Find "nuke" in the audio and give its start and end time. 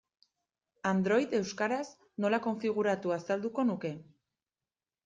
3.73-3.95